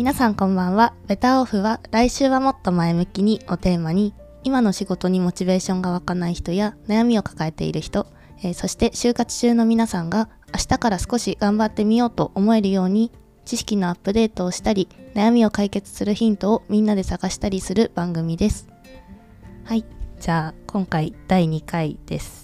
[0.00, 0.94] 皆さんこんばんは。
[1.08, 8.06] ベターオフは来週はもっと前向きにをテーマに、今の仕事にモチベーションが湧かない人や悩みを抱えている人、
[8.42, 13.12] えーそして就活中の皆さんが明日から少し頑張ってみようと思えるように、
[13.44, 18.68] 知識のアップデートをしたり、悩みを解決するヒントをみんなで探したりする番組です。
[19.64, 19.84] はい。
[20.18, 22.39] じゃあ、今回第2回です。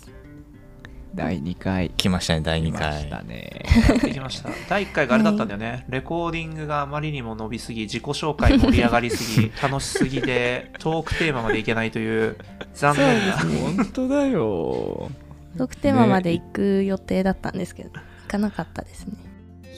[1.17, 3.11] 第2回来ましたね、第2来まし回。
[3.11, 3.65] たね。
[4.03, 4.51] できました。
[4.69, 5.87] 第1回があれだったんだよね。
[5.89, 12.37] レコーディングがあまりにも伸びすぎ、自己紹介盛り上がりすぎ、 楽しすぎで、トークテーマまでいけないという、
[12.75, 13.39] 残念な。
[13.39, 15.11] 本当だよ。
[15.57, 19.15] トークテーマまで行く予定だったんですけど、行かなかったですね。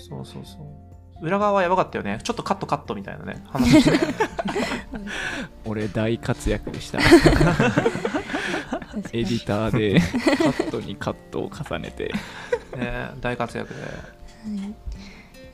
[0.09, 1.25] そうそうそう。
[1.25, 2.19] 裏側はやばかったよね。
[2.23, 3.99] ちょっとカットカットみたいなね、話して。
[5.65, 6.99] 俺大活躍でした。
[9.13, 10.01] エデにィターで
[10.37, 12.13] カットにカットを重ねて。
[12.77, 13.81] ね大活躍で。
[13.81, 14.75] はい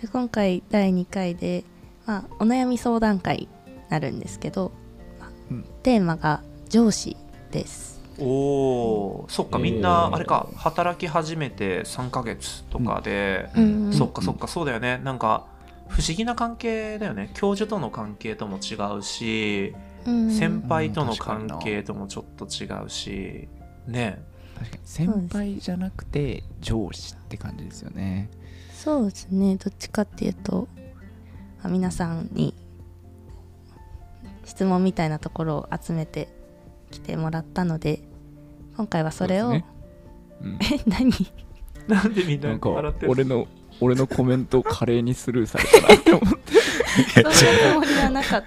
[0.03, 1.65] で今回第2回で、
[2.05, 3.48] まあ、お悩み相談会に
[3.89, 4.70] なるんですけど、
[5.19, 7.17] まあうんテーマが上司
[7.50, 7.95] です。
[8.19, 15.00] おー、そっか、みんなあれか、働き始めて3ヶ月とかで、うんそっかそっか、そうだよね。
[15.03, 15.47] なんか、
[15.89, 17.31] 不思議な関係だよね。
[17.34, 23.48] 教授との関係とも違うし、うん先輩との関係ともちょっと違うし、
[23.86, 24.22] ね。
[24.58, 28.30] 確かに先輩じゃなくて上司って感じですよね。
[28.72, 29.56] そうですね。
[29.56, 30.69] どっちかっていうと、
[31.62, 32.55] まあ皆さんに
[34.44, 36.28] 質問みたいなところを集めて
[36.91, 38.02] きてもらったので
[38.77, 39.64] 今回はそれを、ね。
[40.42, 40.58] うん。
[40.60, 41.12] え 何？
[41.88, 43.47] なんでみんな笑ってる俺の
[43.80, 46.55] 俺のコメントを華麗にスルーされたなって思って。
[47.14, 48.47] そんなつもりはなかった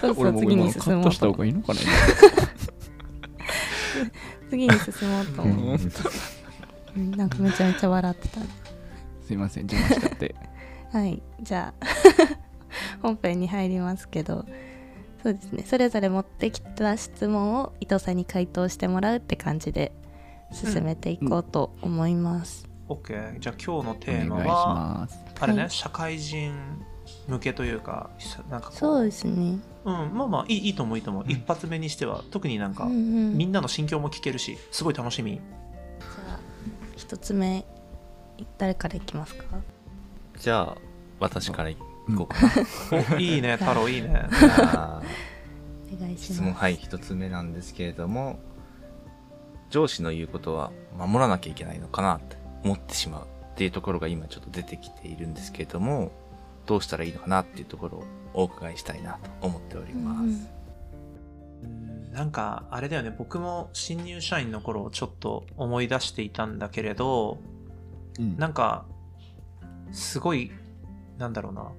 [0.00, 1.10] そうそう次に進もうと。
[1.10, 1.80] トした方がいいのかな
[4.50, 5.78] 次に進もうと思う、
[7.16, 8.40] なんかめちゃめちゃ笑ってた。
[9.26, 10.34] すいません邪魔しちゃって。
[10.92, 11.86] はいじゃあ。
[13.02, 14.44] 本編に入りますけど。
[15.22, 19.92] そうですねそれぞれ持ってきた質問を伊藤さんに回答してもらうって感じで
[20.50, 25.24] 進めていこうと思います、OK じゃあ今日のおテーマ願いしはます。
[25.40, 25.70] あれね、はい。
[25.70, 26.54] 社会人
[27.28, 28.78] 向けというかさなんかこう。
[28.78, 29.58] そうですね。
[29.84, 31.30] うん、まあまあいいいいと思ういいと思う、うん。
[31.30, 33.36] 一発目にしては特になんか、うんうん。
[33.36, 35.32] みんなの心境も聞けるしすごい楽しみ。
[35.32, 36.40] じゃあ
[36.96, 37.64] 一つ目
[38.58, 39.44] 誰からいきますか？
[40.38, 40.76] じゃあ、
[41.18, 43.14] 私からいこうかな。
[43.14, 44.28] おいいね太郎いいね。
[45.92, 48.38] お願いし質問、ますはい、一つ目なんですけれども、
[49.68, 56.12] 上司の言うことは守らなきゃいけないのかなって思ってしまうっていうところが今ちょっと出てきているんですけれども、
[56.66, 58.04] どうしたらいいのかなっていうところを
[58.34, 60.18] お伺いしたいなと思っております。
[60.20, 60.24] うん。
[60.24, 60.50] うん
[62.12, 63.14] なんかあれだよね。
[63.16, 67.38] 僕も新入社員の頃をちょっと思い出していたんだけれど
[68.18, 68.36] うん。
[68.36, 68.84] なんか
[69.92, 70.50] すごい
[71.18, 71.70] なんだろうな。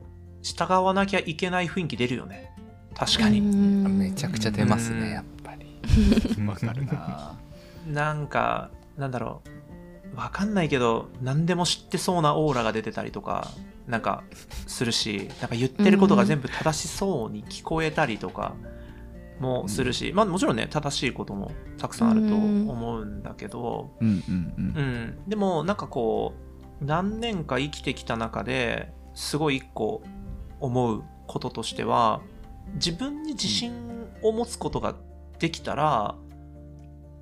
[0.41, 2.51] 従わなきゃいけない雰囲気出るよね。
[2.95, 3.97] 確かに、うん。
[3.97, 5.01] めちゃくちゃ出ますうん。
[5.01, 5.79] ね、やっぱり。
[6.47, 7.37] わかるな。
[7.87, 9.61] なんかなんだろう。
[10.15, 13.49] わかんないけど何でも知ってそうなオーラが出てたりとか
[13.87, 14.23] なんか
[14.67, 18.53] するしなんか言ってることが全部正しそうに聞こえたりとか
[19.39, 24.77] もするし、まあもちろんね正しいこともたくさんあると思うんだけど、うんうんうん。
[24.77, 26.33] うん、でもなんかこ
[26.81, 30.03] う何年か生きてきた中ですごい一個
[30.59, 32.21] 思うこととしては
[32.75, 33.73] 自分に自信
[34.21, 34.95] を持つことが
[35.39, 36.15] できたら、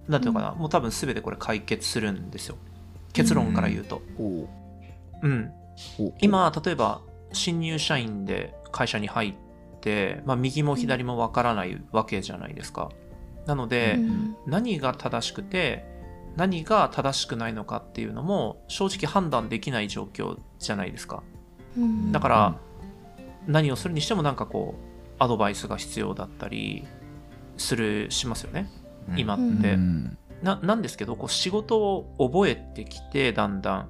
[0.08, 2.58] なんていうのかな、もう多分全てこれ解決するんですよ。
[3.14, 4.48] 結論から言うと、ほ
[5.24, 5.59] うん、うほう
[6.22, 7.02] 今例えば
[7.32, 12.90] 新入社員で会社に入って、まあ、右も左もわからないわけじゃないですか。
[13.46, 14.36] なので、うん。
[14.46, 15.86] 何が正しくて
[16.36, 21.24] 何が正しくないのかっていうのも正直判断できない状況じゃないですか。
[21.78, 22.12] うん。
[22.12, 22.56] だから
[23.48, 26.88] 何をするにしてもなんかこうアドバイスが必要だったり
[27.58, 28.70] するしますよね。
[29.16, 30.18] 今って、うんうん。
[30.44, 33.90] ななんですけどこう仕事を覚えてきてだんだん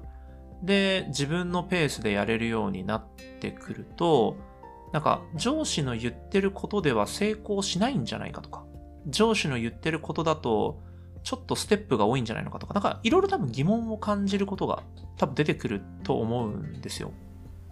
[0.62, 3.04] で自分のペースでやれるようになっ
[3.40, 4.36] てくると
[4.92, 8.64] なんか上司の言ってることでは成功しないんじゃないかとか
[9.06, 10.82] 上司の言ってることだと
[11.22, 14.82] ちょっとステップが多いんじゃないのかとかなんかいろいろ多分疑問を感じることが
[15.16, 17.12] 多分出てくると思うんですよ。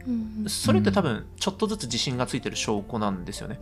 [0.06, 3.60] うんそれって多分ちょっとずつ自信がついてる証拠なんですよね。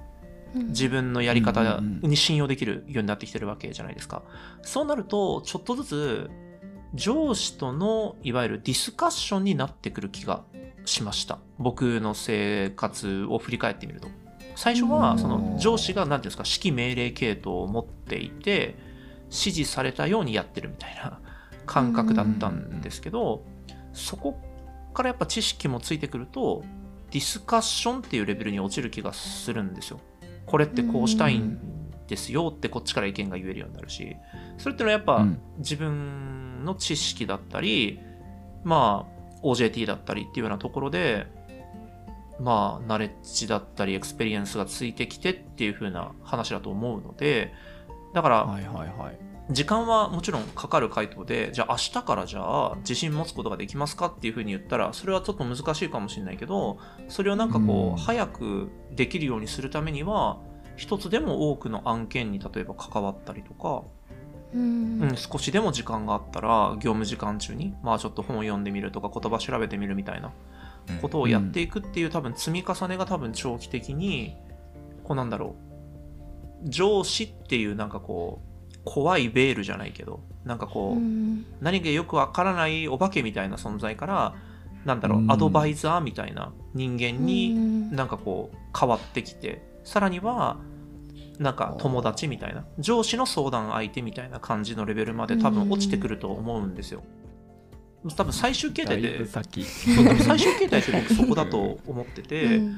[0.54, 0.66] うん。
[0.68, 4.22] 自分のやり方に信用できるようになってきてるわけじゃないですか。
[4.62, 6.30] そうなると、ちょっとずつ
[6.94, 10.42] 上司とのいわゆるディスカッションになってくる気が
[10.84, 11.38] しました。
[11.58, 14.08] 僕の生活を振り返ってみると。
[14.54, 18.76] 最初うんはその上司が何ていうんですか指揮命令系統を持っていて
[19.24, 21.20] 指示されたようにやってるみたいな
[21.66, 23.44] 感覚だったんですけど
[23.92, 24.40] そこ
[24.94, 26.64] からやっぱ知識もついてくると
[27.10, 30.00] ディスカッションっていうレベルに落ちる気がするんですよ。
[30.46, 31.58] これってこうしたいん
[32.06, 34.16] ですよってこっちから意見が言えるようになるし、
[34.58, 35.40] それってのはやっぱうん。
[35.58, 38.00] 自分の知識だったり、
[38.64, 39.06] ま
[39.42, 41.26] あ OJT だったりっていうようなところで、
[42.40, 47.52] まあ knowledge だったり experience がついてきてっていう風な話だと思うので、
[48.14, 49.18] だからはいはいはい。
[49.50, 57.96] 時間はもちろんかかる回答で、じゃあ明日からじゃあ自信持つことができますかっていうふうに言ったら、それはちょっと難しいかもしれないけど、それをなんかこう、うん。
[57.96, 60.40] 早くできるようにするためには、
[60.76, 63.82] 一つでも多くの案件に例えば関わったりとか、
[64.54, 65.02] うん。
[65.02, 70.32] うん、少しでも時間があったら、業務時間中に、まあちょっと本を読んでみるとか、言葉調べてみるみたいな
[70.88, 70.96] うん。
[70.98, 74.36] ことをやっていくっていう多分積み重ねが多分長期的に、
[75.04, 75.56] こうなんだろ
[76.64, 78.40] う、上司っていうなんかこ
[78.72, 81.44] う、怖いベールじゃないけど、なんかこう、うん。
[81.60, 84.34] 何かよくわからないお化けみたいな存在から、
[84.84, 85.32] なんだろう、うん。
[85.32, 87.96] アドバイザーみたいな人間にうん。
[87.96, 90.58] なんかこう変わってきて、さらには、
[91.38, 97.02] なんか友達みたいな、上司の相談相手みたいな感じのレベルまで多分落ちてくると思うんですよ。
[98.16, 99.64] 多分最終形態で最終
[100.58, 102.76] 形態って僕そこだと思ってて、例うん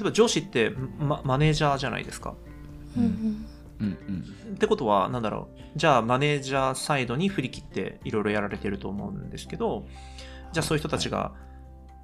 [0.00, 2.34] えば上司ってママネージャーじゃないですか。
[2.96, 3.46] うんうん
[3.80, 4.24] うん
[4.54, 5.78] ってことは、なんだろう。
[5.78, 9.86] じゃあ、マネージャーサイドに振り切っていろいろやられてると思うんですけど、
[10.52, 11.32] じゃあそういう人たちが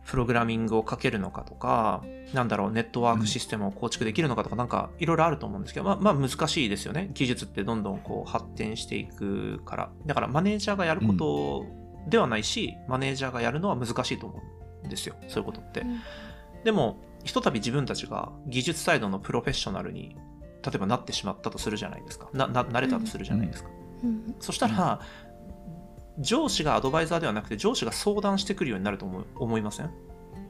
[0.07, 7.11] プログラミングをかけるのかとか、なんだろう、ネットワークシステムを構築できるのかとか、なんかいろいろあると思うんですけど、まあ、まあ難しいですよね。
[7.13, 9.91] 技術ってどんどんこう発展していくから。
[10.07, 11.67] だからマネージャーがやること
[12.09, 14.41] ではないし、マネージャーがやるのは難しいと思
[14.85, 15.17] うんですよ。
[15.29, 15.85] そういうことって。
[16.65, 20.17] でも、ひとたび自分たちが技術サイドのプロフェッショナルに、
[20.65, 22.29] 例えばなってしまったとするじゃないですか。
[22.33, 23.71] な、な、慣れたとするじゃないですか。
[24.05, 25.01] うんそしたら、
[26.19, 29.91] 上司がアドバイザーではなくて、上司が相談してくるようになると思う思いません？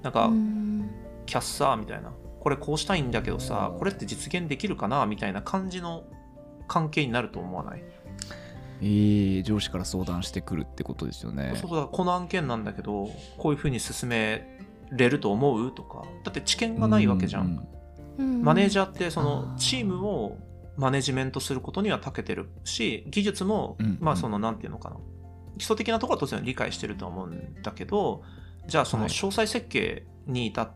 [0.02, 0.90] なんか、うん。
[1.26, 2.12] キャッサーみたいな。
[2.40, 5.06] これこうしたいんだけどさ、これって実現できるかな？
[5.06, 6.04] みたいな感じの
[6.68, 7.82] 関係になると思わない、
[8.80, 11.54] えー、上司から相談してくるってことですよね。
[11.56, 14.60] そうだこの案件なんだけど、こういうふうに進め
[14.92, 16.04] れると思うとか。
[16.22, 17.66] だって知見がないわけじゃん。
[18.18, 19.56] うんマネージャーってそあのー。
[19.56, 20.38] チームを
[20.76, 23.98] マネジメントすることには長けてるし技術もうん。
[24.00, 24.96] まあそのなんていうのかな
[25.58, 28.22] 基礎的なところは当然理解してるとは思うんだけど
[28.66, 29.12] じゃあそのはい。
[29.12, 30.70] 詳細設計に至っ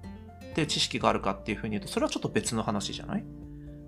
[0.55, 3.25] て知識があるかっていうふうに言うとそれはちょっと別の話じゃない？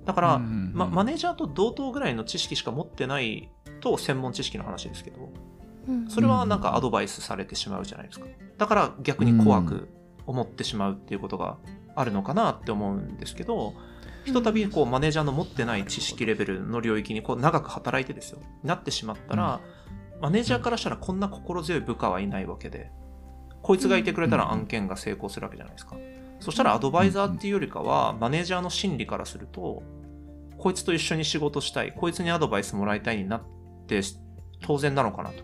[0.04, 0.72] だから、うんうんうん。
[0.74, 3.48] ま、マネージャーと同等ぐらいの知識しか持ってない
[3.80, 5.32] と専門知識の話ですけど
[5.88, 8.26] うんそれはなんかアドバイスされてしまうじゃないですか。
[8.58, 9.88] だから逆に怖く
[10.26, 11.56] 思ってしまうっていうことが
[11.94, 13.74] あるのかなって思うんですけど
[14.24, 18.38] ひとたびこうマネージャーの持ってない知識レベルの領域にこう長く働いてですよ。
[18.62, 19.60] なってしまったら、
[20.22, 22.92] マネージャーからしたらこんな心強い部下はいないわけで
[23.60, 25.96] こいつがいてくれたら案件が成功するわけじゃないですか、
[26.40, 29.82] そしたらアドバイザーっていうよりかはマネージャーの心理からすると
[30.58, 33.42] こいつと一緒に仕事したいこいつにアドバイスもらいたいになっ
[33.88, 34.00] て
[34.62, 35.42] 当然なのかなと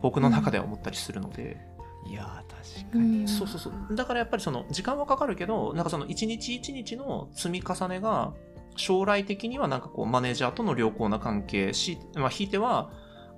[0.00, 1.58] 僕の中では思ったりするので、
[2.06, 3.28] いやー確かに、うん。
[3.28, 3.94] そうそうそう。
[3.94, 8.32] だからやっぱりその時間はかかるけどなんかその一日一日の積み重ねが
[8.76, 12.90] 将来的にはなんかこうマネージャーとの良好な関係し、まあ、ひいては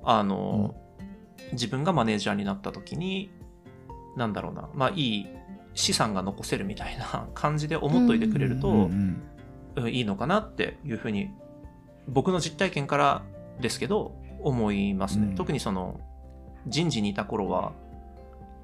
[0.07, 0.75] あの、
[1.53, 3.31] 自分がマネージャーになった時に
[4.17, 4.69] なんだろうな。
[4.75, 5.27] まあいい
[5.75, 8.83] 資産が残せるみたいな 感じで思っといてくれると、うんうん。
[8.85, 9.23] うん
[9.89, 11.31] いいのかなっていうふうに
[12.09, 13.23] 僕の実体験から
[13.61, 15.35] ですけど思いますね、うん。
[15.35, 16.01] 特にその
[16.67, 17.73] 人事にいた頃は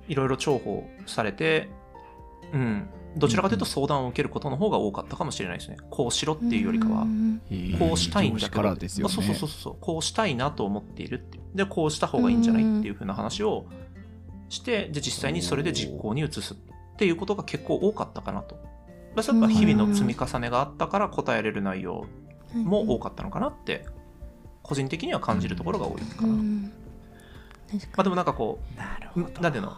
[0.09, 1.69] いろいろ重宝されて
[2.55, 5.77] うんどちらかというと相談を受けることの方が多かったかもしれないですね。
[5.91, 7.07] こうしろっていうよりかは、
[7.79, 9.77] こうしたいんだからですよねそうそうそうそう。
[9.81, 13.67] こうしたいなと思っているってでこうした方がいいんじゃないっていうふうな話を
[14.49, 16.57] してで実際にそれで実行に移すっ
[16.97, 18.57] ていうことが結構多かったかなと。
[19.15, 22.07] まあそれは日々の積み重ねがあったから答えれる内容
[22.55, 23.85] も多かったのかなって
[24.63, 26.33] 個人的には感じるところが多いかな。
[26.33, 26.41] ま
[27.99, 29.77] あでもなんかこなるう、なんていうの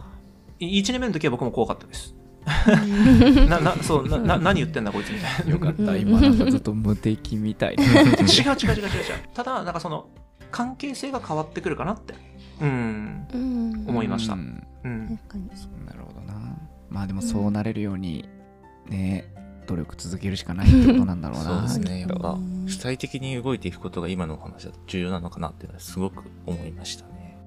[0.59, 2.14] ?1 年目の時は僕も怖かったです。
[3.49, 5.51] な、な、そう、な、な何言ってんだこいつみたいな。
[5.51, 8.55] よかった今なんかずっと無敵みたいな違う違う違う違う違う。
[9.33, 10.07] ただ、なんかその、
[10.51, 12.13] 関係性が変わってくるかなって。
[12.61, 13.27] うん。
[13.33, 15.17] にうん思いましたうんうん。
[15.17, 16.55] 確かになるほどな
[16.89, 18.29] まあでもそうなれるように
[18.87, 19.33] ね
[19.67, 22.01] 努力続けるしかないってことなんだろうな そうですね。
[22.01, 27.37] やきっぱうん、主体的に動いていくことが今のお話だと重要なのかなっていうのはすごく思いましたね。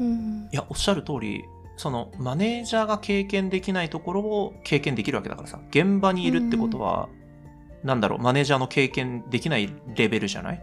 [0.00, 1.44] うんいや、おっしゃる通り、
[1.78, 7.08] その、マネージャーが経験できないところを経験できるわけだからさ、現場にいるってことは、
[7.84, 10.62] なんだろう、マネージャーの経験できないレベルじゃない？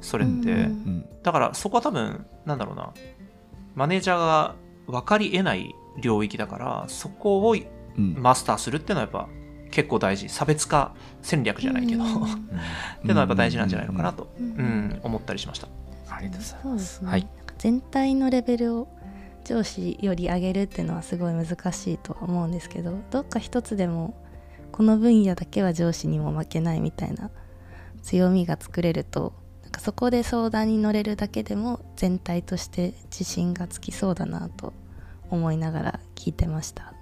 [0.00, 0.68] それって。
[1.22, 2.92] だから、そこは多分、なんだろうな、
[3.74, 4.54] マネージャーが
[4.86, 7.56] 分かり得ない領域だから、そこを
[7.96, 8.14] うん。
[8.22, 9.28] マスターするっていうのはやっぱ
[9.72, 10.28] 結構大事。
[10.28, 12.22] 差別化戦略じゃないけど、うん。
[12.22, 12.34] ってい
[13.04, 14.28] うのはやっぱ大事なんじゃないのかなと、
[15.02, 15.68] 思ったりしました。
[16.10, 17.26] ありがとうございまですすね、はい
[17.58, 18.88] 全体のレベルを
[19.44, 24.14] 上司より上げるっていうのはすごい難しいとは思うんですけどどっか一つでも
[24.72, 27.30] この分野だけは上司にも負けないみたいな
[28.02, 29.32] 強みが作れると
[29.62, 34.72] なんかそこで相談に乗れるだけでも全体として自信がつきそうだなと
[35.30, 36.92] 思いながら聞いてました。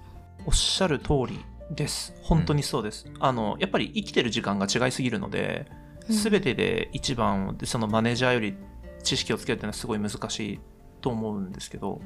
[0.45, 1.39] おっしゃる通り
[1.71, 2.13] です。
[2.21, 5.67] 本当にそうです、あのやっぱり生きてる時間が違いすぎるので
[6.07, 6.15] うん。
[6.15, 8.55] 全てで一番でそのマネージャーより
[9.03, 10.59] 知識をつけるっていうのはすごい難しい
[11.01, 12.01] と思うんですけど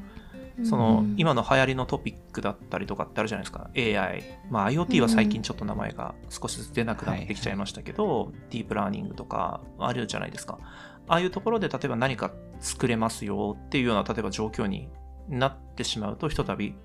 [0.63, 3.69] そのうん今の流行りのトピックだったりとかってあるじゃないですか。
[3.75, 10.59] AI、まあ、IoT は最近ちょっと名前が少しずつ出なくなってきちゃいましたけど、ディープラーニングとかあるじゃないですか。
[11.07, 14.89] ああいうところで例えば何か作れますよっていうような例えば状況に
[15.27, 16.75] なってしまうとひとたび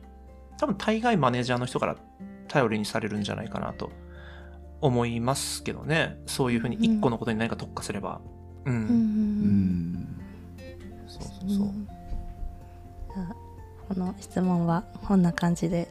[0.59, 1.97] 多分大概マネージャーの人から
[2.49, 3.93] 頼りにされるんじゃないかなと
[4.81, 6.19] 思いますけどね。
[6.27, 8.21] そういうふうに一個のことに何か特化すれば。
[8.65, 10.09] うん、うん
[11.07, 11.73] そうそうそう、
[13.89, 15.89] この質問はこんな感じで。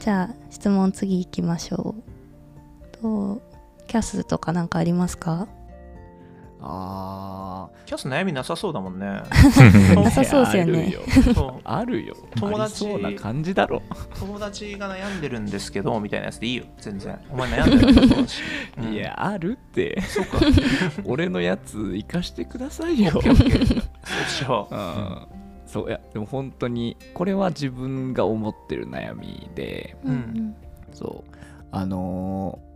[0.00, 2.96] じゃあ質問次行きましょう。
[3.00, 3.40] と
[3.86, 5.46] キャスとかなんかありますか？
[6.68, 9.06] あキャス悩みなさそうだもんね。
[9.06, 10.72] ー なさそうですよね。
[10.72, 11.34] あるよ。
[11.34, 11.60] そう。
[11.62, 12.16] あるよ。
[12.34, 13.82] 友達そうな感じだろ。
[14.18, 16.64] 友達が悩んでるんですけどみたいなやつでいいよ。
[16.78, 17.18] 全然。
[17.30, 18.42] お前悩んでるんだし、
[18.78, 18.92] うん。
[18.94, 20.00] いやあるって。
[20.02, 20.38] そうか。
[21.04, 23.12] 俺のやつ生かしてくださいよ。
[23.14, 23.80] オッケーオッケー。
[23.80, 23.84] そ
[24.24, 24.74] うしよう。
[24.74, 25.26] うん
[25.66, 30.56] そういやでも本当にこれは自分が思ってる悩みでうん。
[30.92, 31.36] そう。
[31.72, 32.66] あのー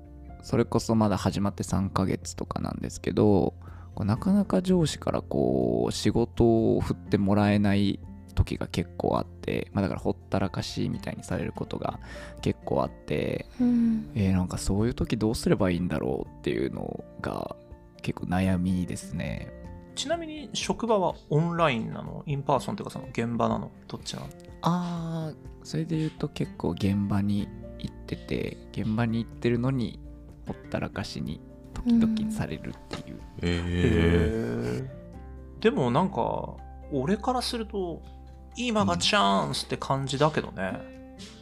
[0.42, 3.52] それこそまだ始まって3ヶ月とかなんですけど
[3.94, 8.00] こうなかなか上司からこう仕事を振ってもらえない
[8.34, 12.00] 時が結構あって、まあ、だからほったらかしみたいにされることが
[12.40, 14.10] 結構あってうん。
[14.14, 17.54] えーなんかそういう時どうすればいいんだろうっていうのが
[18.00, 19.52] 結構悩みですね
[20.00, 22.22] ちなみに職場はオンラインなの？
[22.24, 23.70] In person というかその現場なの？
[23.86, 24.28] どっちなの？
[24.62, 27.46] あーそれで言うと結構現場に
[27.78, 30.00] 行ってて現場に行ってるのに
[30.46, 31.42] ほったらかしに
[31.74, 34.90] 時々されるっていう、え
[35.60, 36.56] でもなんか
[36.90, 38.00] 俺からすると
[38.56, 40.80] 今がチャンスって感じだけどね、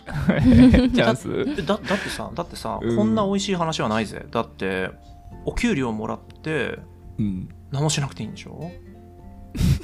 [0.04, 1.30] チャンス？
[1.60, 2.96] えだだってさだってさ、うん。
[2.96, 4.26] こんな美味しい話はないぜ。
[4.32, 4.90] だって
[5.44, 6.80] お給料もらって
[7.20, 8.70] うん何もしなくていいんでしょ？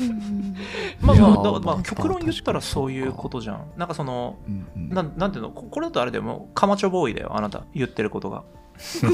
[0.01, 0.55] うん。
[1.01, 3.73] まあまあ極論言ったらそういうことじゃん。
[3.77, 4.89] なんかそのうんうん。
[4.91, 5.51] なんなんていうの？
[5.51, 7.65] ここれだとあれでもカマチョボーイだよあなた。
[7.75, 8.45] 言ってることが。
[8.77, 9.13] そう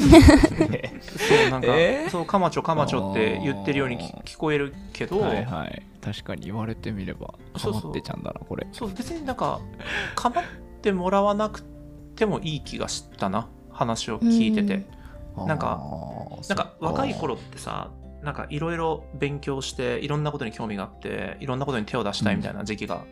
[1.51, 2.11] なんか、えー？
[2.11, 5.83] そうカマチョカマチョって言ってるように聞聞こえるけど、はいはい。
[6.01, 7.85] 確かに言われてみればかそうそう。
[7.85, 8.67] まってちゃんだなこれ。
[8.73, 9.61] そう別になんか
[10.15, 10.45] かまっ
[10.81, 11.63] てもらわなく
[12.17, 14.87] てもいい気がしたな話を聞いてて、
[15.37, 15.79] なんか
[16.49, 16.73] なんか。
[16.81, 17.91] 若い頃ってさ
[18.23, 23.05] なんかいろいろ勉強していろんなことに興味があっていろんなことに手を出したいみたいな時期が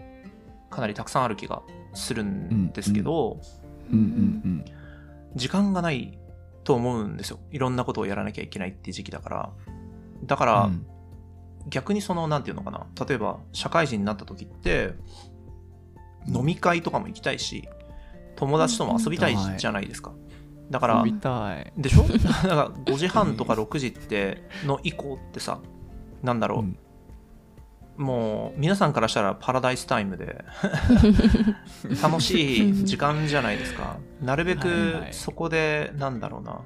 [0.70, 1.62] かなりたくさんある気が
[1.94, 3.40] するんですけど、
[3.90, 4.64] うんうん
[5.34, 6.18] 時間がない
[6.64, 7.38] と思うんですよ。
[7.50, 9.50] いろんなことをやらなきゃいけないっていう時期だから。
[10.24, 10.86] だから、うん。
[11.68, 12.86] 逆にそのなんていうのかな。
[13.06, 14.94] 例えば社会人になった時って
[16.26, 17.68] 飲み会とかも行きたいし
[18.36, 20.10] 友達とも遊びたいうんじゃないですか。
[20.10, 20.27] だから飛
[21.04, 21.72] びたい。
[21.76, 22.02] でしょ？
[22.08, 25.58] だから5時半とか6時っての以降ってさ
[26.22, 26.78] なんだろう、うん。
[27.96, 30.44] もう皆さんからしたらパラダイスタイムで
[32.02, 33.96] 楽しい時間じゃないですか。
[34.22, 34.68] なるべはいく
[35.00, 35.12] はい。
[35.12, 36.60] そこでなんだろうな。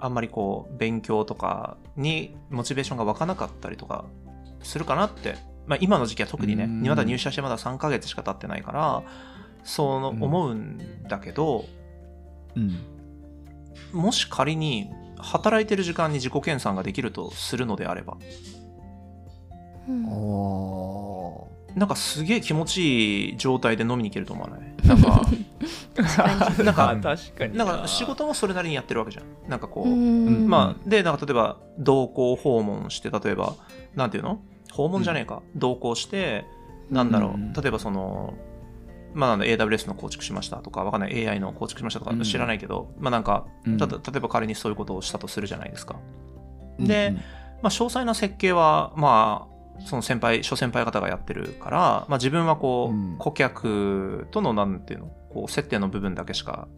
[0.00, 4.04] あんまりこう勉強とかにモチベーションが湧かなかったりとか
[4.62, 5.36] するかなって、
[5.66, 6.86] まあ、今の時期は特にねうん。
[6.86, 9.02] まだ入社してまだ3ヶ月しか経ってないから
[9.62, 11.64] そう思うんだけど、
[12.54, 12.78] うん
[13.92, 18.16] もし仮に働いてる時間に自己研鑽ができるとするのであれば。
[19.88, 20.06] うん。
[20.08, 24.60] おなんかすげえ気持ちいい状態で飲みに行けると思わない？
[24.86, 25.22] なんか。
[25.96, 27.64] ーなんか確かにな。
[27.64, 29.24] んか仕事もそれなりにやってるわけじゃん。
[29.48, 30.48] なんかこう、うん。
[30.48, 33.54] まあでなんか例えば同行訪問して例えば
[33.94, 34.40] なんていうの？
[34.72, 36.44] 訪問じゃねえか、同行して
[36.90, 37.52] なんだろう、うん。
[37.52, 38.34] 例えばその
[39.14, 45.96] まあ、なんだ AWS の構築しましたとか、わかんない AI の構築しましたとかうん知らないけど、まあなんか、うん例えば仮にそういうことをしたとするじゃないですか。
[46.78, 47.14] うんで
[47.62, 51.78] まあ、詳細な設計は、まあ、その先輩、諸先輩方がやってるから、
[52.08, 56.68] まあ、自分はこう、うん顧客との、なんていうの、こう、接点の部分だけしか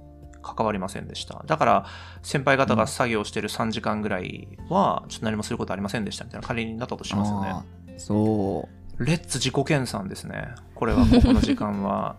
[0.43, 1.43] 関わりませんでした。
[1.47, 1.87] だから、
[2.23, 7.55] 先輩方が作業してる3時間ぐらいは、ちょっと何もすることありませんでしたみたいな仮になったとしますよね。
[7.99, 10.55] そうレッツ自己研鑽ですね。
[10.75, 12.17] これは、ここの時間は。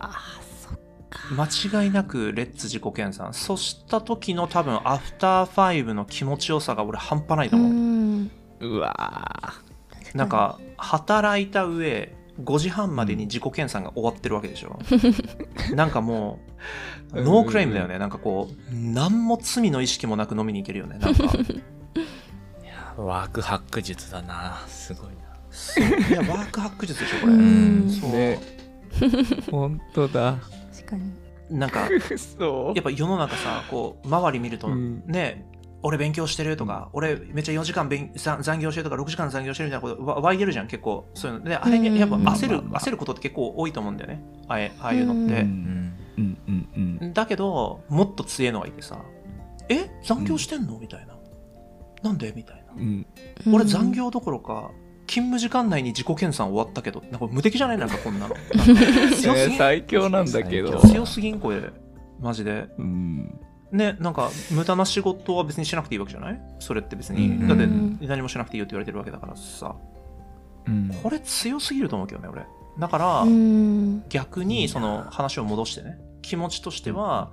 [0.00, 0.78] あーそっ
[1.70, 3.32] 間違いなくレッツ自己研鑽。
[3.32, 8.30] そうした時の多分アフターファイブの気持ちよさが俺半端ないとう思う、ん。
[8.60, 9.54] うわ
[10.14, 14.78] なんか働いた上5時半までに自己研鑽が終わってるわけでしょ。
[15.74, 16.38] なんかも
[17.12, 17.98] うノークレームだよね。
[17.98, 20.98] なんかこう何も罪の意識もなく飲みに行けるよね。
[20.98, 21.24] なんか。
[22.96, 24.58] ワークハック術だな。
[24.66, 25.14] すごいな。
[25.50, 25.84] そう。
[25.84, 27.90] いやワークハック術でしょこれ、うん。
[27.90, 28.57] そう、ね
[29.50, 30.38] 本当だ。
[30.72, 31.12] 確かに。
[31.50, 31.88] なんか
[32.38, 35.02] そうやっぱ世の中さこう周り見ると、うん。
[35.06, 35.46] ね
[35.82, 41.06] 俺勉強してるとか、俺めっちゃ4時間勉残残業してるとか6時間残業してるみたいなことわ湧いてるじゃん結構。
[41.14, 41.44] そういうの。
[41.44, 42.24] であれにやっぱうん。
[42.26, 44.22] 焦る、焦ることって結構多いと思うんだよね。
[44.48, 45.94] あえああいうのって、うん。
[46.16, 46.38] うん。
[46.48, 46.68] うん。
[46.76, 46.98] うん。
[47.00, 47.12] うん。
[47.12, 48.98] だけどもっと強いのがいてさ
[49.68, 49.88] え？
[50.02, 50.78] 残業してんの？
[50.78, 51.14] みたいな
[52.02, 52.32] なんで？
[52.34, 52.72] みたいな。
[52.76, 53.06] うん
[53.52, 54.72] 俺残業どころか
[55.08, 57.78] 勤務時間内に自己研鑽終わったけどなんか無敵じゃない？
[57.78, 58.36] なんかこんなの。
[59.16, 60.80] 強すぎんね最強なんだけど。
[60.80, 60.88] 最強。
[60.94, 61.72] 強すぎんこれ。
[62.20, 62.68] マジで。
[62.78, 63.40] うん。
[63.72, 66.40] ね、なんか無駄な仕事は別にしなくていいわけじゃない？
[66.60, 69.74] それって別に、うんだって何もしなくていいよって言われてるわけだからさ。
[70.66, 70.90] うん。
[71.02, 72.46] これ強すぎると思うけどね俺。
[72.78, 74.08] だから、うん。
[74.08, 75.98] 逆にその話を戻してね。
[76.22, 77.30] 気持ちとしては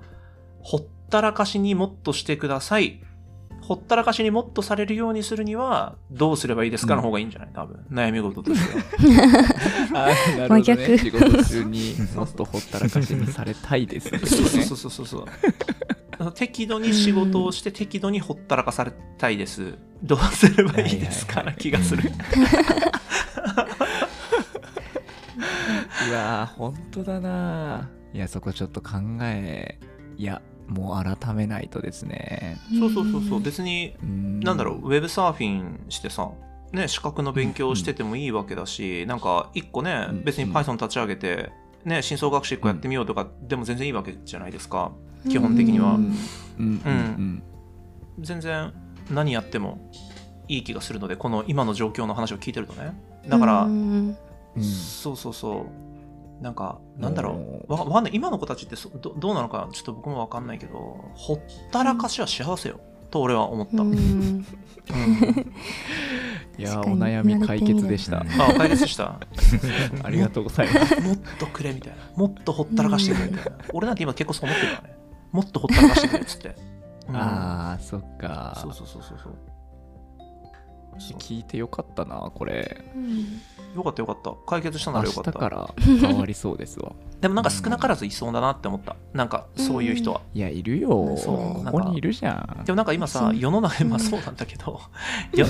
[0.61, 3.01] ほったらかしにもっとしてください
[3.65, 7.49] ほったらかしにもっとされるようにするにはどうすればいいですかの方がいいんじゃない？
[7.53, 7.85] 多分。
[7.91, 8.83] 悩み事としては。
[10.07, 10.81] あーなるほど真逆。
[10.91, 16.31] ね仕事中に もっとほったらかしにされたいですそうそうそうそうそう。
[16.33, 19.73] 適度に仕事をして適度にほったらかされたいです。
[20.03, 21.43] どうすればいいですか？
[21.43, 22.11] ない気がする。
[26.09, 28.91] うわー本当だないやそこちょっと考
[29.23, 29.79] え
[30.17, 32.57] いやもう改めないとですね。
[32.79, 33.39] そうそうそうそう。
[33.41, 34.39] 別にうん。
[34.39, 34.77] なんだろう。
[34.77, 36.31] ウェブサーフィンしてさ
[36.71, 40.23] ね資格の勉強をしててもいいわけだし、なんか一個ねうん。
[40.23, 41.51] 別に Python 立ち上げて
[41.83, 44.91] ね深層学習一個やってみようとかでも全然いいわけじゃないですか。
[45.29, 45.95] 基本的には。
[45.95, 46.15] うん。
[46.57, 46.81] うん。
[46.83, 47.43] うん。
[48.19, 48.73] 全然
[49.09, 49.91] 何やっても
[50.47, 52.93] いい気がするのでこの今の状況の話を聞いてるとね。
[53.27, 54.17] だから、うん。
[54.55, 54.63] うん。
[54.63, 55.84] そうそうそう
[56.41, 58.13] なんかなんだろおうわわかんない。
[58.13, 61.39] 今の子たちってそどどうなのかちょっと僕もわかんないけどほっ
[61.71, 62.79] たらかしは幸せよ。
[63.09, 63.83] と俺は思った、
[66.57, 68.17] いやお悩み解決でした。
[68.17, 69.19] うんあ解決した。
[70.03, 70.99] ありがとうございます。
[70.99, 71.99] もっとくれみたいな。
[72.17, 73.51] もっとほったらかしてくれみたいな。
[73.73, 74.97] 俺なんて今結構そう思ってるからね。
[75.31, 76.55] もっとほったらかしてくれっつって、
[77.07, 77.15] うん。
[77.15, 78.57] あーそっか。
[78.61, 79.33] そうそうそうそうそう
[80.97, 82.83] 聞いてよかったなこれ。
[82.95, 83.41] うん。
[83.75, 84.33] よかったよかった。
[84.45, 85.31] 解決したな明らよかった。
[85.31, 86.93] 日から変わりそうですわ。
[87.19, 88.95] でもなんか少なからずいそうだなって思った。
[89.13, 91.17] なんかそういう人は、いやいるよ。
[91.17, 92.63] そうここにいるじゃん。
[92.65, 94.79] でもなんか今さ世の中まあそうなんだけど
[95.33, 95.45] よ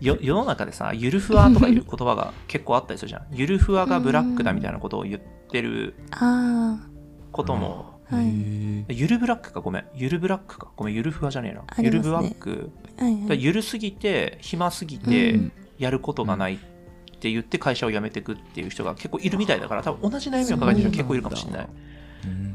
[0.00, 3.26] よ世の中でさゆるふわとかいう言葉が結構あったりするじゃん。
[3.32, 6.78] ゆるふわがブラックだみたいなことを言ってるあ
[7.32, 8.96] こともあはい。
[8.96, 9.60] ゆるブラックか？
[9.60, 9.84] ごめん。
[9.94, 10.68] ゆるブラックか？
[10.76, 10.94] ごめん。
[10.94, 11.66] ゆるふわじゃねえな、ね。
[11.78, 12.70] ゆるブラック。
[12.98, 13.42] はいはい。
[13.42, 15.52] ゆるすぎて暇すぎうてうん。
[15.78, 16.58] やることがないっ
[17.18, 21.68] て言って会社を辞めていくっていう人が結構いるみたいだから多分同じ悩みを抱えてる人結構いるかもしれない。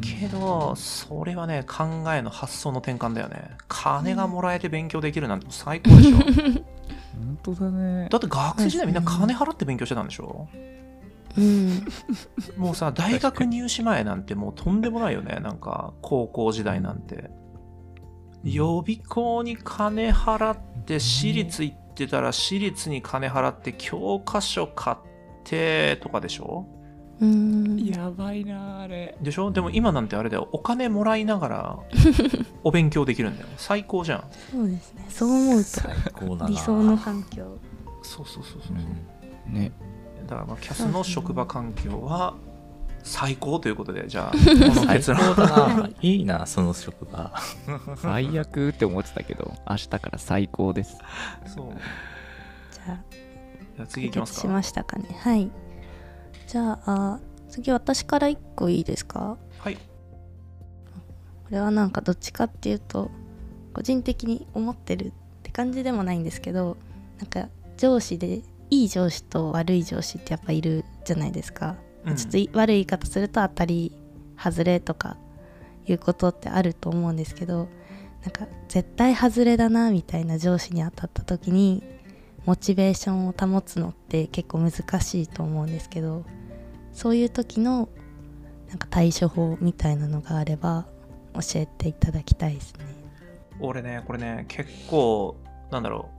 [0.01, 3.51] けどそれはね考えの発想の転換だよね。
[3.67, 6.17] 金がもらえて勉強できるなんて最高でしょ。
[7.13, 8.07] 本当だね。
[8.09, 10.47] だって学生時代みんな金払って勉強してたんでしょ？
[11.37, 11.85] うん。
[12.57, 15.39] もうさ大学入試前なんてもうとんでもないよね。
[15.41, 17.29] なんか高校時代なんて。
[18.43, 24.97] 予備校に金払って私立行ってたら私立に金払って教科書買っ
[25.43, 26.65] てとかでしょ？
[27.19, 27.77] うん。
[27.85, 29.15] やばいなあれ。
[29.21, 29.51] でしょ？
[29.51, 30.49] でも今なんてあれだよ。
[30.53, 31.79] お金もらいながら
[32.63, 33.47] お勉強できるんだよ。
[33.57, 34.23] 最高じゃん。
[34.51, 35.05] そうですね。
[35.07, 36.49] そう思うと最高だな。
[36.49, 37.59] 理想の環境。
[38.01, 38.77] そうそうそうそう。
[38.77, 39.53] う、ん。
[39.53, 39.71] ね
[40.31, 40.37] だ。
[40.37, 42.35] からまあキャスの職場環境は
[43.03, 45.19] 最高ということでじゃあ この最結論。
[45.35, 45.89] 高だな。
[46.01, 47.33] いいな、その職場。
[47.97, 50.97] 最悪って思ってたけど明日から最高です。
[51.47, 51.65] そう。
[52.73, 52.99] じゃあ
[53.75, 54.41] じゃあ次いきますか。
[54.41, 55.05] しましたかね。
[55.21, 55.49] はい。
[56.47, 59.37] じゃあ次私から1個いいですか？
[59.59, 59.75] はい。
[59.75, 59.81] こ
[61.49, 63.09] れはなんかどっちかっていうと
[63.73, 65.11] 個人的に思ってるっ
[65.43, 66.77] て感じでもないんですけど
[67.17, 72.15] なんか上司でいい上司と悪い上司ってやっぱいるじゃないですか、うん。
[72.15, 73.91] ちょっとい悪い言い方すると当たり
[74.37, 75.17] 外れとか
[75.85, 77.67] いうことってあると思うんですけど
[78.23, 81.83] なんか絶対外れだなみたいな上司に当たった時に
[82.45, 86.25] モチベーションを保つのって結構難しいと思うんですけど
[86.93, 87.89] そういう時の
[88.69, 90.85] なんか対処法みたいなのがあれば
[91.33, 92.85] 教えていただきたいですね。
[93.59, 95.35] 俺ねこれね結構
[95.71, 96.09] なんだろ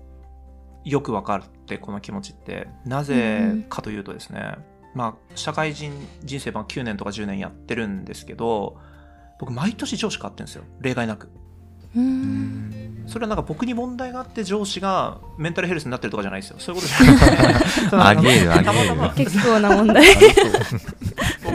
[0.85, 2.69] うよくわかるってこの気持ちって。
[2.85, 4.57] なぜかというとですね、
[4.95, 8.77] まあ社会人人生まあ9年とか10年やってるんですけど
[9.39, 10.65] 僕毎年上司変わってるんですよ。
[10.81, 11.31] 例外なく。
[11.95, 13.05] うん。
[13.07, 16.57] それはなんか僕に問題があって上司がメンタルヘルスになってるとかじゃないですよ。
[16.59, 17.55] そういうことじゃない。
[17.59, 18.65] ですありえるありえる。
[18.65, 19.11] たまたま。
[19.15, 20.05] 結構な問題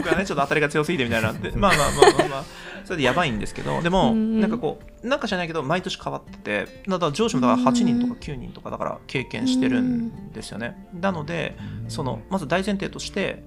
[0.08, 2.44] 僕はねちょっと当たりが強すぎてみたいなで まあまあまあまあまあ。
[2.84, 10.88] それでやばいんですけどでもうんなんかこうなんかじゃないけど毎年変わっててだから上司もだから8人とか9人とかだから経験してるんですよね。
[10.98, 11.56] なので
[11.88, 13.44] そのまず大前提として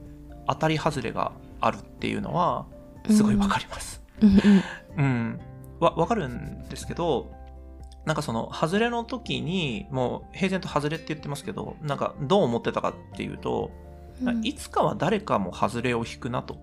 [0.48, 2.66] 当たり外れがあるっていうのは
[3.10, 4.04] すごいわかります。
[4.22, 5.40] うん。
[5.80, 7.32] わわかるんですけど
[8.06, 13.91] なんかその外れの時にもう平然と外れって言ってますけどなんかどう思ってたかっていうとうん
[14.44, 16.60] いつかは誰かも外れを引くなと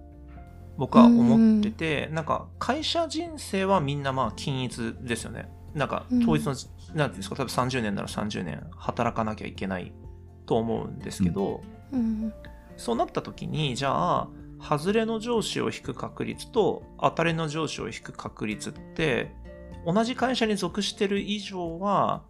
[0.79, 5.51] 僕は思ってて、なんか会社人生はみんなまあ均一ですよね。
[5.75, 6.23] なんかうん。
[6.23, 9.93] 統一の、なんていうんですか、例えば30年なら30年働かなきゃいけない
[10.47, 12.33] と思うんですけど、うん。
[12.77, 14.29] そうなった時に、じゃあ、
[14.61, 19.35] 外れの上司を引く確率と当たりの上司を引く確率って、
[19.85, 22.23] 同じ会社に属してる以上は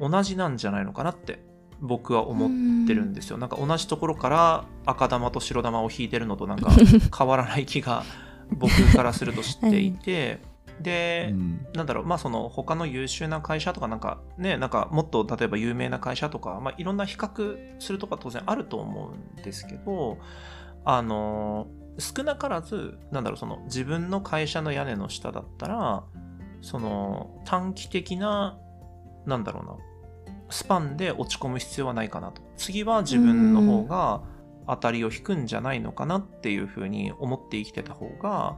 [0.00, 1.44] 同じなんじゃないのかなって
[1.80, 3.38] 僕は思ってるんですよ。
[3.38, 6.70] なんか同じところから赤玉と白玉を引いてるのとなんか
[7.16, 8.04] 変わらない気が
[8.50, 10.40] 僕からするとしていて、
[10.80, 11.66] で、うん。
[11.74, 20.18] なんだろう、まあその他の優秀な会社とかなんかね、なんかもっと例えば有名な会社とか、まあいろんな比較するとか当然あると思うんですけど、
[20.84, 21.66] あの、
[21.98, 26.04] 少なからず、なんだろう、その自分の会社の屋根の下だったら、
[26.60, 28.58] その短期的な、
[29.24, 29.76] なんだろうな、
[30.50, 32.42] スパンで落ち込む必要はないかなと。
[32.56, 34.22] 次は自分の方が
[34.66, 38.56] 当たりを引くんじゃないのかなっていうふうに思って生きてた方が、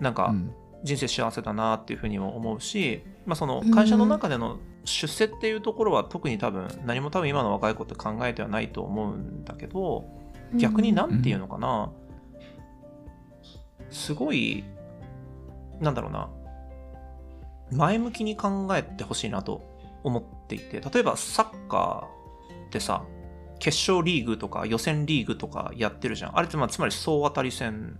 [0.00, 0.54] なんか、うん。
[0.82, 10.06] 人生幸せだなっていうふうにも思うし、まあ、その会社の中での出世っていうところは特に多分何も多分今の若い子って考えてはないと思うんだけど
[10.54, 11.92] 逆になんていうのかな、
[13.90, 14.64] すごい
[15.80, 16.30] なんだろうな。
[17.72, 19.62] 前向きに考えてほしいなと
[20.02, 23.04] 思っていて例えばサッカーってさ
[23.58, 26.38] 決勝リーグとか予選リーグとかやってるじゃん。
[26.38, 27.98] あれってまあつまり総当たり戦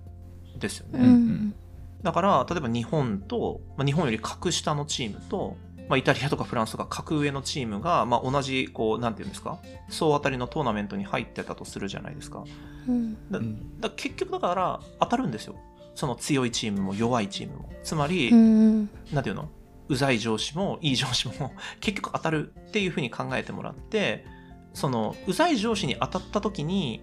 [0.58, 1.54] ですよね、うん
[2.02, 5.56] だから、例えば日本と、まあ、日本より格下のチームと、
[5.88, 9.58] まあ、イタリアとかフランスとか格上のチームが、まあ、同じ、こう、なんていうんですか、
[9.90, 12.44] 総当たりのトーナメントに入ってたとするじゃないですか。
[12.88, 13.30] うん。
[13.30, 13.80] だうん。
[13.80, 15.56] だ結局だから、当たるんですよ。
[15.94, 17.70] その強いチームも弱いチームも。
[17.82, 18.90] つまり、うん。
[19.12, 19.50] なんていうの？
[19.90, 24.24] うざい上司もいい上司も 結局当たるっていうふうに考えてもらって、
[24.72, 27.02] その、うざい上司に当たった時に、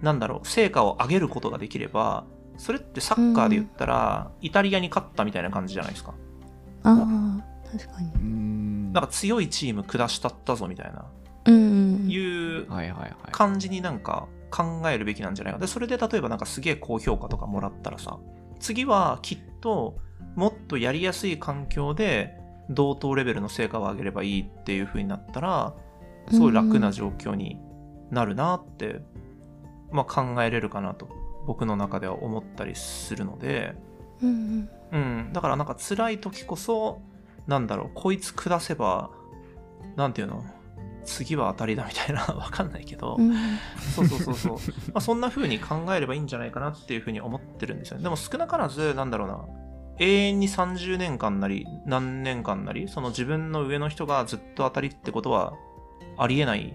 [0.00, 2.24] なんだろう、成果を上げることができれば、
[2.56, 6.14] それってサッカーで言ったら、イタリアに勝ったみたいな感じじゃないですか。
[6.84, 8.12] ああ確かに。
[8.14, 8.92] うん。
[8.92, 11.06] なんか強いチーム下したったぞみたいな、
[11.46, 12.66] うんいう
[13.32, 15.58] 感じになんか考えるべきなんじゃないか。
[15.58, 18.18] で、それで例えばなんかすげえ高評価とかもらったらさ、
[18.60, 19.96] 次はきっと
[20.38, 22.38] もっとやりやすい環境で
[22.70, 25.74] 同等レベルの成果を上げればいいっていう風になったら、
[26.30, 27.58] すごい楽な状況に
[28.12, 29.00] なるなって、
[29.90, 31.08] まあ考えれるかなと
[31.44, 33.74] 僕の中では思ったりするので、
[34.22, 34.68] うん。
[34.92, 37.00] うん、だからなんか辛い時こそ、
[37.48, 39.10] なんだろう、こいつ下せば、
[39.96, 40.44] なんていうの
[41.04, 43.34] 次は当たりだみたいな、 わかんないけど、うん。
[43.96, 44.56] そうそうそうそう。
[44.92, 48.04] まあそんな風に考えればいいんじゃないかなっていう風に思ってるんですよね。
[48.04, 49.44] でも少なからず、なんだろうな、
[49.98, 55.54] 永遠に30年間なり、何年間なり、その自分の上の人がずっと当たりってことは
[56.16, 56.72] ありえない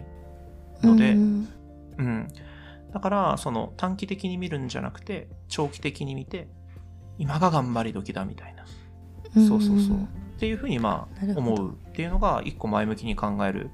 [0.82, 1.48] ので、うん
[1.98, 2.28] うん。
[2.94, 6.48] だから、その短期的に見るんじゃなくて、長期的に見て、
[7.18, 8.66] 今が頑張り時だみたいな。
[9.48, 9.98] そうそうそう。
[9.98, 13.70] っていうふうにまあ思うっていうのが一個前向きに考える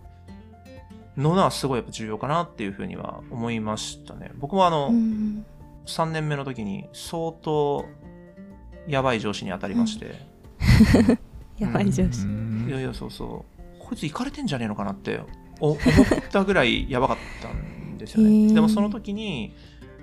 [1.17, 4.31] のはすごいやっぱ重要かなっていうふうには思いましたね。
[4.37, 5.45] 僕もあの、うん
[5.89, 7.83] 3年目の時に相当
[8.87, 10.15] やばい上司に当たりまして、
[11.57, 12.25] やばい上司。
[12.67, 15.21] いやいやそうそう、こいつ行かれてんじゃねえのかなって
[15.59, 15.79] お思っ
[16.31, 18.31] たぐらいやばかったんですよへね。
[18.47, 18.53] ー。
[18.53, 19.53] でもその時に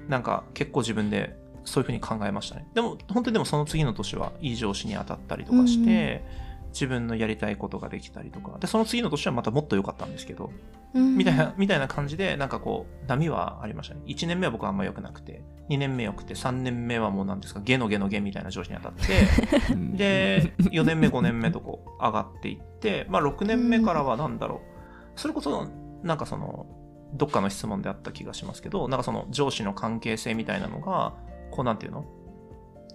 [0.09, 2.67] なんか結構自分でそういうふうに考えましたね。
[2.75, 6.25] でも本当にでもその次の年はいい上司に当たったりとかして、
[6.73, 10.53] 自分のやりたいことができたりとか、で、その次の年はまたもっと良かったんですけど、
[10.97, 14.01] みたいな、みたいな感じで、なんかこう、波はありましたね。
[14.07, 19.27] 1年目は僕はあんま良くなくて、2年目良くて、3年目はもうなんですか、ゲのゲのゲみたいな上司に当たって、
[19.73, 19.97] うん。
[19.97, 25.69] で、4年目、5年目とこう上がっていって、まあ6年目からはなんだろう、それこそ、
[26.03, 26.67] なんかその、
[27.15, 31.15] どっかの質問であった気がしますけど、なんかその上司の関係性みたいなのが、
[31.51, 32.05] こうなんていうの？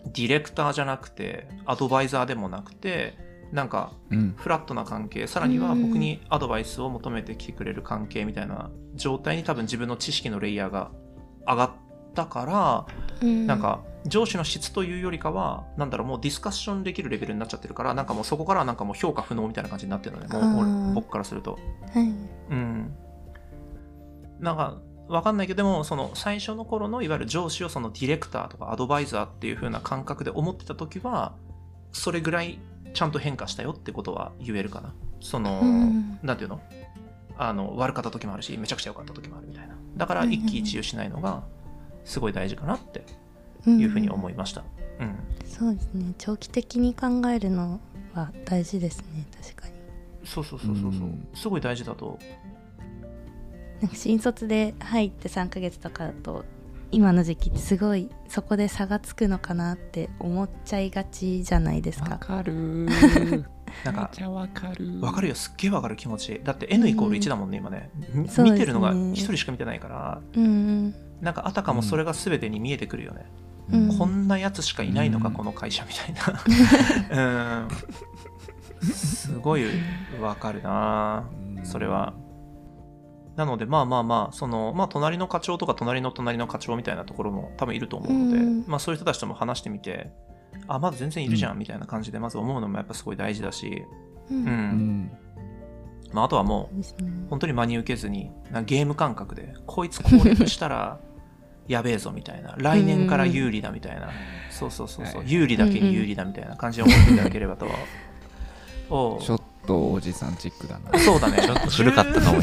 [0.06, 3.18] ディレクターじゃなくて、アドバイザーでもなくて、
[3.52, 4.34] なんかうん。
[4.38, 10.92] フラットな関係、さらには僕にアドバイスを求めてきてくれる関係みたいな状態に多分自分の知識のレイヤーが
[11.48, 11.72] 上がっ
[12.14, 12.46] たか
[13.22, 21.60] ら、なんか上司の質というよりかは、なんだろう、もうディスカッションできるレベルになっちゃってるから、なんかもうそこからはなんかもう評価不能みたいな感じになってるのね、もう僕からすると。
[21.94, 22.04] はい。
[22.50, 22.94] うん。
[24.40, 31.36] なんか、わかんないけど、でも、その最初の頃のいわゆる上司をそのディレクターとかアドバイザーっていう風な感覚で思ってた時は、
[31.92, 32.60] それぐらい
[32.94, 34.94] ちゃんと変化したよってことは言えるかな。
[35.20, 36.62] その、うんなんていうの？
[37.38, 39.76] あの、悪かった時もあるし、めちゃくちゃ良かった時もあるみたいな。
[39.98, 41.44] だから、一喜一憂しないのが、
[42.06, 43.04] すごい大事かなって
[43.68, 44.64] いうふうに思いました。
[45.00, 45.16] うん。
[45.46, 47.80] そうですね長期的に考えるの
[48.14, 49.74] は大事ですね確かに
[50.24, 52.18] そうそうそうそうそううんすごい大事だと。
[53.82, 56.46] なんか新卒で入って3ヶ月とかだと
[56.92, 62.12] 今の時期ってすごいそこで差がつくのかなって思っちゃいがちじゃないですか？
[62.12, 63.46] わかるー
[63.86, 66.42] なんかめちゃわかるわかるよ、すっげえわかる気持ち。
[66.44, 67.90] だって N イコール1だもんね、今ね。
[68.14, 70.48] みそうですね見てるのが1人しか見てないから、うんう
[70.88, 73.26] んなんかあたかもそれが全てに見えてくるよね。
[73.72, 76.14] うんこんなやつしかいないのか、うんこの会社みたい
[77.10, 77.66] な。
[78.82, 78.92] うん。
[78.92, 79.64] すごい
[80.20, 81.24] わかるな
[81.58, 82.14] うんそれは。
[83.42, 90.12] なので、まあまあまあ、その、まあ、隣の課長とか隣の隣の課長みたいなところも多分いると思うので、うんまあそういう人たちとも話してみて、
[90.68, 93.84] あ、まだ全然いるじゃんみたいな感じでまず思うのもやっぱすごい大事だし、
[94.30, 94.44] ううん。
[94.44, 94.48] ん。
[94.48, 95.12] うん。
[96.14, 101.00] まあ、あとはもう、本当に真に受けずになゲーム感覚でこいつ攻略したら
[101.68, 104.10] やべえぞみたいな来年から有利だみたいな
[104.50, 107.66] そうそうそうそうはい有利だけに有利だみたいな感じで思っていただければと
[108.90, 109.22] おう。
[109.22, 111.00] ちょっとおじさんチックだな。
[111.00, 111.42] そうだね。
[111.42, 112.42] ちょっと古かったかも。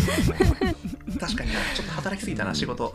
[1.21, 1.57] 確かにな。
[1.75, 2.95] ちょっと働きすぎたな仕事。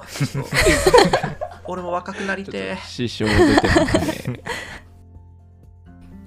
[1.65, 4.43] 俺も若くなりて支障出てますね。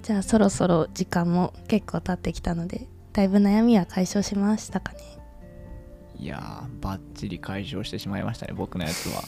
[0.01, 4.99] じゃあそろそろ時間も結構経ってきたのでだいぶ悩みは解消しましたかね？
[6.17, 9.21] いやーバッチリ解消してしまいましたね僕のやつは。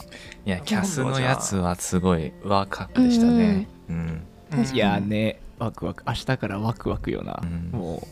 [0.45, 3.67] いやキャスのやつはすごいワクワクでしたね。
[3.89, 4.25] うん。
[4.53, 4.65] うん。
[4.73, 6.03] いやーねワクワク。
[6.07, 7.69] 明日からワクワクよな、うん。
[7.77, 8.07] も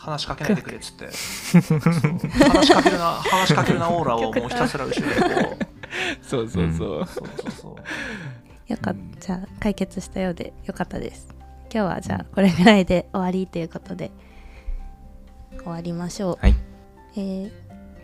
[0.00, 1.04] 話しかけないでくれっつって。
[1.04, 5.66] 話しかけるな話しかけるなオーラをもうひたすら後ろでこう。
[6.14, 6.72] うそうそう。
[6.72, 8.72] そう、そうそうそう。
[8.72, 9.14] よかっうん。
[9.20, 11.28] じゃあ解決したようでよかったです。
[11.72, 14.10] 今日はじゃあこれぐらいで終わりということで。
[15.58, 16.38] 終わりましょう。
[16.40, 16.54] はい。
[17.16, 17.52] えー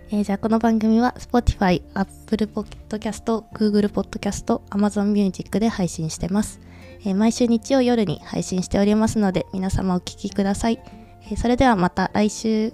[0.08, 6.60] えーじゃあこの番組は Spotify、Apple Podcast、Google Podcast、Amazon Music で配信してます、
[7.00, 10.78] えー毎週日曜夜に配信しておりますので皆様お聞きください、
[11.26, 12.72] えーそれではまた来週。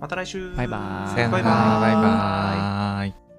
[0.00, 0.54] また来週。
[0.54, 1.30] バイバーイ。
[1.30, 1.42] バイバーイ。
[1.42, 3.31] バイバーイ